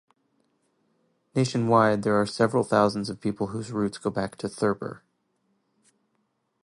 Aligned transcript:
Nationwide, 1.35 2.01
there 2.01 2.19
are 2.19 2.25
several 2.25 2.63
thousands 2.63 3.07
of 3.07 3.21
people 3.21 3.49
whose 3.49 3.71
roots 3.71 3.99
go 3.99 4.09
back 4.09 4.35
to 4.37 4.49
Thurber. 4.49 5.03